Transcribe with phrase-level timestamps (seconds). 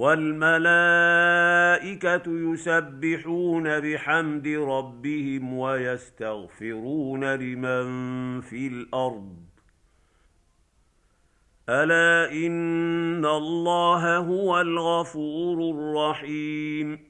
[0.00, 0.62] والملائكة
[2.26, 9.36] يسبحون بحمد ربهم ويستغفرون لمن في الأرض.
[11.68, 17.09] ألا إن الله هو الغفور الرحيم.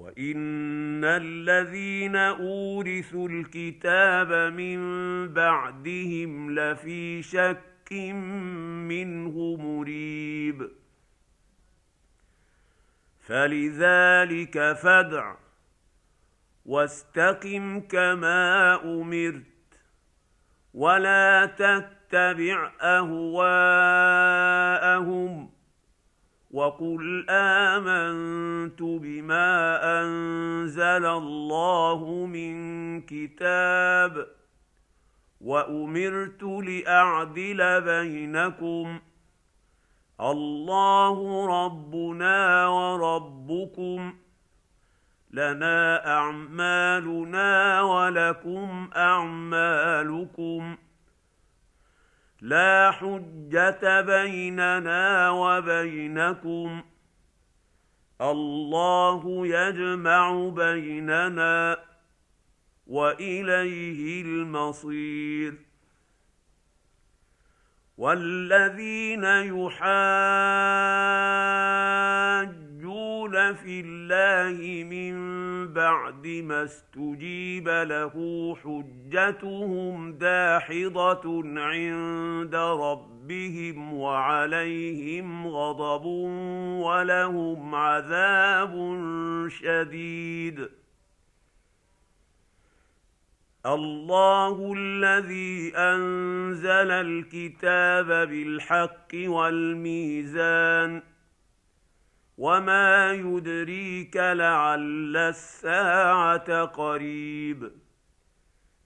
[0.00, 4.78] وان الذين اورثوا الكتاب من
[5.28, 7.92] بعدهم لفي شك
[8.88, 10.70] منه مريب
[13.20, 15.34] فلذلك فادع
[16.66, 19.42] واستقم كما امرت
[20.74, 23.20] ولا تتبع اهواءهم
[26.50, 34.26] وقل امنت بما انزل الله من كتاب
[35.40, 38.98] وامرت لاعدل بينكم
[40.20, 44.14] الله ربنا وربكم
[45.30, 50.76] لنا اعمالنا ولكم اعمالكم
[52.40, 56.82] لا حجة بيننا وبينكم.
[58.20, 61.78] الله يجمع بيننا
[62.86, 65.54] وإليه المصير.
[67.98, 70.70] والذين يحاجون
[73.54, 75.14] في الله من
[75.72, 78.14] بعد ما استجيب له
[78.64, 86.04] حجتهم داحضة عند ربهم وعليهم غضب
[86.84, 88.74] ولهم عذاب
[89.48, 90.68] شديد.
[93.66, 101.02] الله الذي أنزل الكتاب بالحق والميزان
[102.40, 107.70] وما يدريك لعل الساعة قريب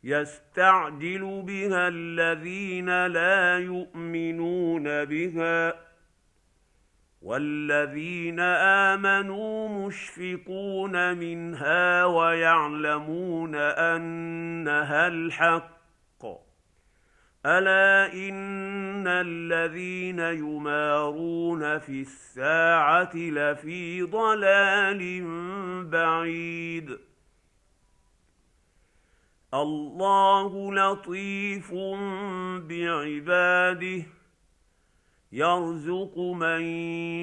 [0.04, 5.74] يستعجل بها الذين لا يؤمنون بها
[7.22, 8.40] والذين
[8.90, 15.73] امنوا مشفقون منها ويعلمون انها الحق
[17.46, 25.24] الا ان الذين يمارون في الساعة لفي ضلال
[25.90, 26.98] بعيد
[29.54, 31.74] الله لطيف
[32.68, 34.04] بعباده
[35.32, 36.62] يرزق من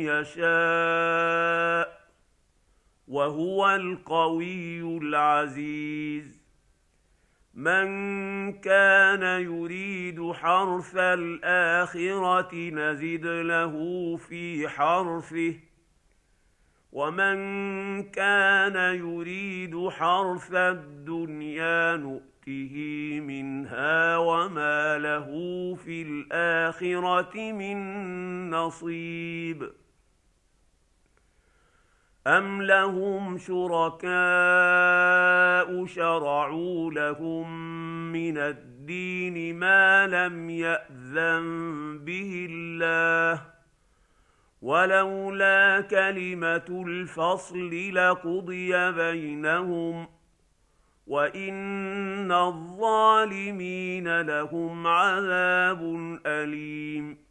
[0.06, 2.01] يشاء
[3.07, 6.40] وهو القوي العزيز
[7.53, 7.88] من
[8.51, 13.75] كان يريد حرث الآخرة نزد له
[14.18, 15.56] في حرثه.
[16.92, 17.36] ومن
[18.03, 22.75] كان يريد حرث الدنيا نؤته
[23.24, 25.27] منها وما له
[25.75, 29.71] في الآخرة من نصيب.
[32.27, 34.12] أم لهم شركاء
[35.85, 37.71] شرعوا لهم
[38.12, 43.41] من الدين ما لم يأذن به الله
[44.62, 50.07] ولولا كلمة الفصل لقضي بينهم
[51.07, 55.81] وإن الظالمين لهم عذاب
[56.25, 57.30] أليم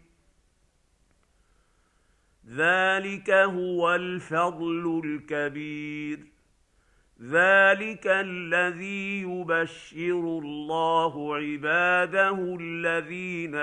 [2.51, 6.19] ذلك هو الفضل الكبير
[7.21, 13.55] ذلك الذي يبشر الله عباده الذين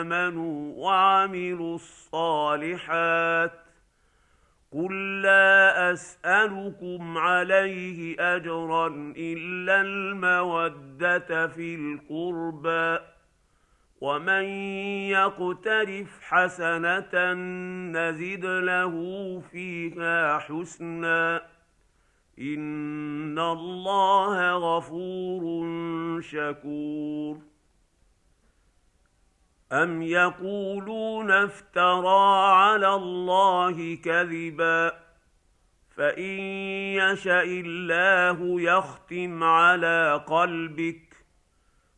[0.00, 3.52] امنوا وعملوا الصالحات
[4.72, 13.05] قل لا اسالكم عليه اجرا الا الموده في القربى
[14.00, 14.44] ومن
[15.10, 17.32] يقترف حسنه
[17.92, 18.94] نزد له
[19.50, 21.42] فيها حسنا
[22.38, 25.42] ان الله غفور
[26.20, 27.38] شكور
[29.72, 34.92] ام يقولون افترى على الله كذبا
[35.96, 36.30] فان
[37.00, 41.25] يشا الله يختم على قلبك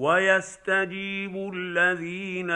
[0.00, 2.50] ويستجيب الذين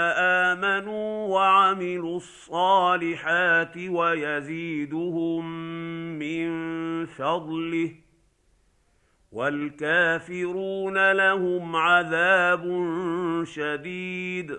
[0.48, 5.44] آمنوا وعملوا الصالحات ويزيدهم
[6.18, 6.48] من
[7.06, 7.90] فضله
[9.32, 12.64] والكافرون لهم عذاب
[13.44, 14.58] شديد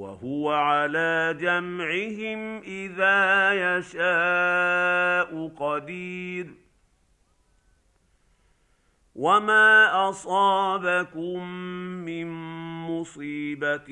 [0.00, 3.18] وهو على جمعهم إذا
[3.52, 6.46] يشاء قدير.
[9.14, 11.48] وما اصابكم
[12.04, 12.26] من
[12.90, 13.90] مصيبه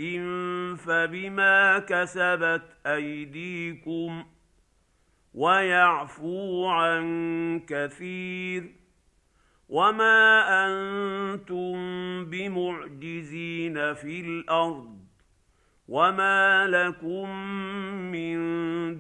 [0.77, 4.25] فبما كسبت ايديكم
[5.35, 7.05] ويعفو عن
[7.69, 8.75] كثير.
[9.69, 11.75] وما أنتم
[12.25, 15.08] بمعجزين في الأرض
[15.89, 17.29] وما لكم
[18.13, 18.39] من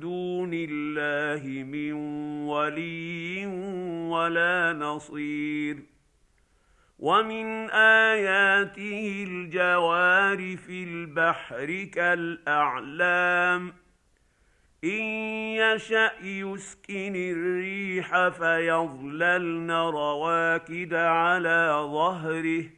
[0.00, 1.92] دون الله من
[2.48, 3.46] ولي
[4.10, 5.82] ولا نصير
[6.98, 13.72] ومن اياته الجوار في البحر كالاعلام
[14.84, 15.02] ان
[15.60, 22.77] يشا يسكن الريح فيظللن رواكد على ظهره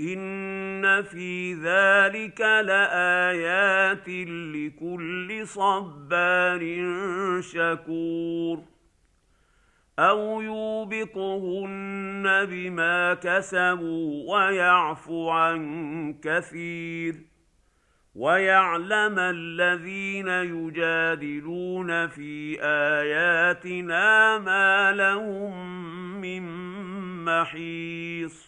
[0.00, 4.08] ان في ذلك لايات
[4.54, 6.60] لكل صبار
[7.40, 8.62] شكور
[9.98, 17.14] أو يوبقهن بما كسبوا ويعفو عن كثير
[18.14, 25.80] ويعلم الذين يجادلون في اياتنا ما لهم
[26.20, 26.42] من
[27.24, 28.47] محيص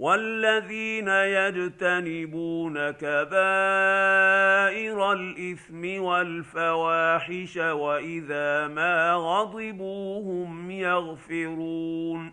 [0.00, 3.12] والذين يجتنبون كبائر
[5.12, 12.32] الإثم والفواحش وإذا ما غضبوا هم يغفرون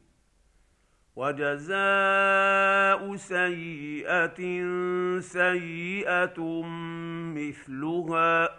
[1.15, 4.41] وجزاء سيئة
[5.19, 6.63] سيئة
[7.35, 8.49] مثلها.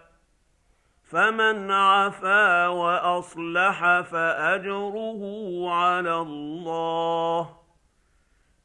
[1.04, 5.20] فمن عفا وأصلح فأجره
[5.70, 7.56] على الله.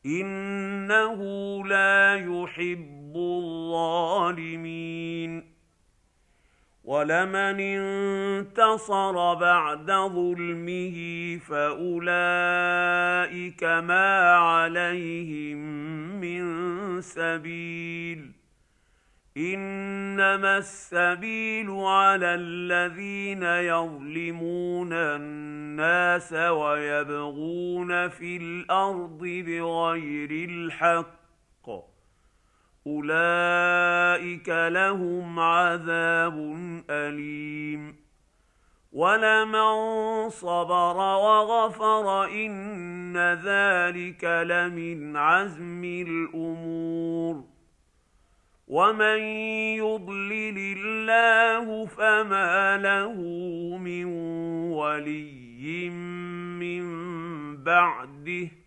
[0.06, 1.22] إنه
[1.68, 5.47] لا يحب الظالمين.
[6.88, 10.98] ولمن انتصر بعد ظلمه
[11.38, 12.04] فأولئك
[13.64, 15.58] ما عليهم
[16.22, 18.32] من سبيل.
[19.38, 31.97] إنما السبيل على الذين يظلمون الناس ويبغون في الأرض بغير الحق.
[32.88, 36.38] اولئك لهم عذاب
[36.90, 37.96] اليم
[38.92, 47.44] ولمن صبر وغفر ان ذلك لمن عزم الأمور
[48.68, 49.20] ومن
[49.84, 53.14] يضلل الله فما له
[53.78, 54.06] من
[54.72, 55.90] ولي
[56.60, 56.88] من
[57.64, 58.67] بعده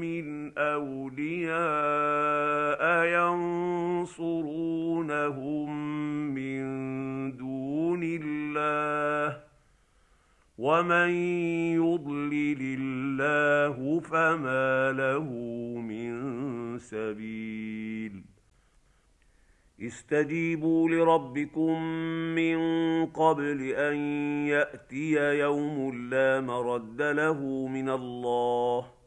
[0.00, 1.50] من أولياء
[4.00, 4.74] ينصرونهم
[6.34, 6.62] من
[7.36, 9.40] دون الله
[10.58, 11.10] ومن
[11.74, 15.28] يضلل الله فما له
[15.80, 18.22] من سبيل
[19.82, 21.82] استجيبوا لربكم
[22.34, 22.58] من
[23.06, 23.96] قبل أن
[24.46, 28.99] يأتي يوم لا مرد له من الله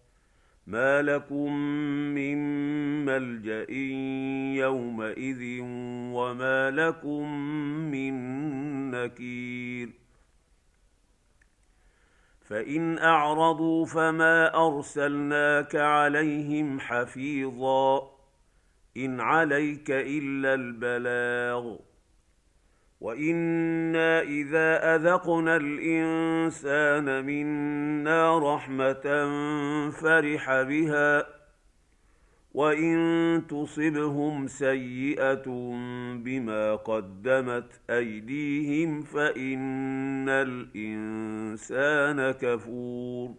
[0.68, 1.54] ما لكم
[2.16, 2.38] من
[3.06, 3.72] ملجا
[4.64, 5.60] يومئذ
[6.14, 7.32] وما لكم
[7.92, 8.14] من
[8.92, 9.90] نكير
[12.42, 18.12] فان اعرضوا فما ارسلناك عليهم حفيظا
[18.98, 21.76] ان عليك الا البلاغ
[23.04, 29.04] وأنا اذا اذقنا الانسان منا رحمه
[29.92, 31.26] فرح بها
[32.54, 35.44] وان تصبهم سيئه
[36.24, 43.34] بما قدمت ايديهم فان الانسان كفور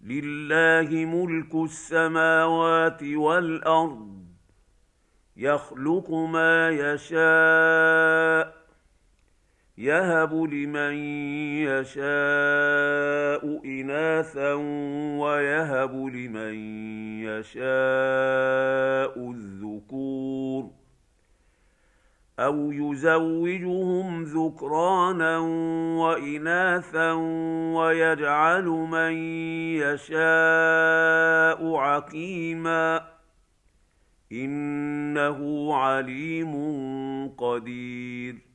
[0.00, 4.19] لله ملك السماوات والارض
[5.40, 8.60] يخلق ما يشاء
[9.78, 10.94] يهب لمن
[11.64, 12.00] يشاء
[13.64, 14.52] إناثا
[15.20, 16.54] ويهب لمن
[17.24, 17.70] يشاء
[19.30, 20.70] الذكور
[22.38, 25.38] أو يزوجهم ذكرانا
[25.98, 27.12] وإناثا
[27.74, 29.12] ويجعل من
[29.80, 33.09] يشاء عقيما.
[34.32, 36.54] إنه عليم
[37.28, 38.50] قدير.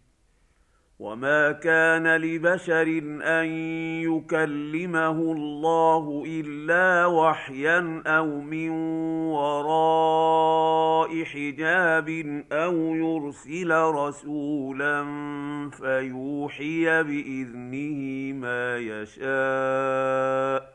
[0.99, 2.87] وما كان لبشر
[3.23, 3.45] أن
[4.01, 8.69] يكلمه الله إلا وحيا أو من
[9.29, 12.09] وراء حجاب
[12.51, 15.05] أو يرسل رسولا
[15.69, 20.74] فيوحي بإذنه ما يشاء.